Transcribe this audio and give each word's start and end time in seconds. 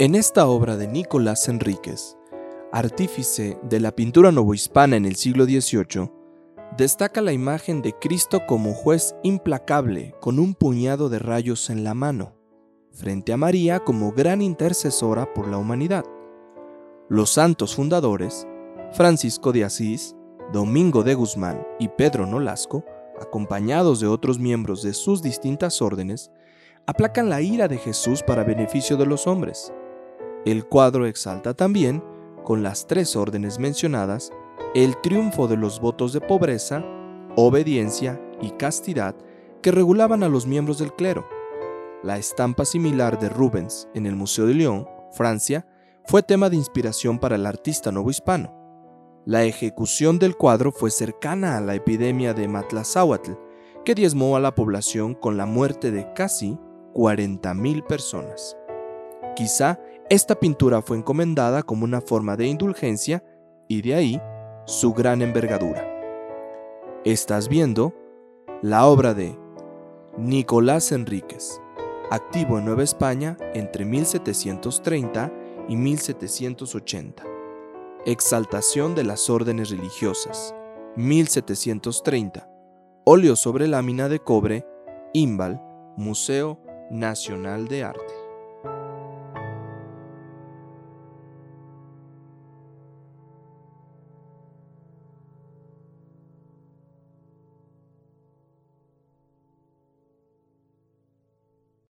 En 0.00 0.14
esta 0.14 0.46
obra 0.46 0.78
de 0.78 0.88
Nicolás 0.88 1.46
Enríquez, 1.46 2.16
artífice 2.72 3.58
de 3.62 3.80
la 3.80 3.94
pintura 3.94 4.32
novohispana 4.32 4.96
en 4.96 5.04
el 5.04 5.14
siglo 5.14 5.44
XVIII, 5.44 6.10
destaca 6.74 7.20
la 7.20 7.34
imagen 7.34 7.82
de 7.82 7.92
Cristo 7.92 8.40
como 8.48 8.72
juez 8.72 9.14
implacable 9.22 10.14
con 10.22 10.38
un 10.38 10.54
puñado 10.54 11.10
de 11.10 11.18
rayos 11.18 11.68
en 11.68 11.84
la 11.84 11.92
mano, 11.92 12.32
frente 12.92 13.34
a 13.34 13.36
María 13.36 13.80
como 13.80 14.12
gran 14.12 14.40
intercesora 14.40 15.34
por 15.34 15.48
la 15.48 15.58
humanidad. 15.58 16.06
Los 17.10 17.28
santos 17.28 17.74
fundadores, 17.74 18.46
Francisco 18.92 19.52
de 19.52 19.64
Asís, 19.64 20.16
Domingo 20.50 21.02
de 21.02 21.12
Guzmán 21.12 21.62
y 21.78 21.88
Pedro 21.88 22.24
Nolasco, 22.24 22.86
acompañados 23.20 24.00
de 24.00 24.06
otros 24.06 24.38
miembros 24.38 24.82
de 24.82 24.94
sus 24.94 25.20
distintas 25.20 25.82
órdenes, 25.82 26.30
aplacan 26.86 27.28
la 27.28 27.42
ira 27.42 27.68
de 27.68 27.76
Jesús 27.76 28.22
para 28.22 28.44
beneficio 28.44 28.96
de 28.96 29.04
los 29.04 29.26
hombres. 29.26 29.70
El 30.46 30.64
cuadro 30.66 31.06
exalta 31.06 31.54
también, 31.54 32.02
con 32.44 32.62
las 32.62 32.86
tres 32.86 33.14
órdenes 33.14 33.58
mencionadas, 33.58 34.32
el 34.74 34.96
triunfo 35.00 35.48
de 35.48 35.56
los 35.56 35.80
votos 35.80 36.12
de 36.12 36.20
pobreza, 36.20 36.84
obediencia 37.36 38.20
y 38.40 38.50
castidad 38.52 39.14
que 39.62 39.70
regulaban 39.70 40.22
a 40.22 40.28
los 40.28 40.46
miembros 40.46 40.78
del 40.78 40.94
clero. 40.94 41.26
La 42.02 42.16
estampa 42.16 42.64
similar 42.64 43.18
de 43.18 43.28
Rubens 43.28 43.88
en 43.94 44.06
el 44.06 44.16
Museo 44.16 44.46
de 44.46 44.54
Lyon, 44.54 44.88
Francia, 45.12 45.66
fue 46.06 46.22
tema 46.22 46.48
de 46.48 46.56
inspiración 46.56 47.18
para 47.18 47.36
el 47.36 47.44
artista 47.44 47.92
novohispano. 47.92 48.56
La 49.26 49.44
ejecución 49.44 50.18
del 50.18 50.36
cuadro 50.36 50.72
fue 50.72 50.90
cercana 50.90 51.58
a 51.58 51.60
la 51.60 51.74
epidemia 51.74 52.32
de 52.32 52.48
Matlazáhuatl, 52.48 53.32
que 53.84 53.94
diezmó 53.94 54.34
a 54.36 54.40
la 54.40 54.54
población 54.54 55.14
con 55.14 55.36
la 55.36 55.44
muerte 55.44 55.90
de 55.90 56.10
casi 56.14 56.58
40.000 56.94 57.86
personas. 57.86 58.56
Quizá 59.36 59.78
esta 60.10 60.34
pintura 60.34 60.82
fue 60.82 60.96
encomendada 60.96 61.62
como 61.62 61.84
una 61.84 62.00
forma 62.00 62.36
de 62.36 62.48
indulgencia 62.48 63.22
y 63.68 63.80
de 63.80 63.94
ahí 63.94 64.22
su 64.66 64.92
gran 64.92 65.22
envergadura. 65.22 65.86
Estás 67.04 67.48
viendo 67.48 67.94
la 68.60 68.86
obra 68.86 69.14
de 69.14 69.38
Nicolás 70.18 70.90
Enríquez, 70.90 71.60
activo 72.10 72.58
en 72.58 72.64
Nueva 72.64 72.82
España 72.82 73.36
entre 73.54 73.84
1730 73.84 75.32
y 75.68 75.76
1780. 75.76 77.22
Exaltación 78.04 78.96
de 78.96 79.04
las 79.04 79.30
órdenes 79.30 79.70
religiosas, 79.70 80.56
1730. 80.96 82.50
Óleo 83.04 83.36
sobre 83.36 83.68
lámina 83.68 84.08
de 84.08 84.18
cobre, 84.18 84.66
Imbal, 85.12 85.62
Museo 85.96 86.58
Nacional 86.90 87.68
de 87.68 87.84
Arte. 87.84 88.19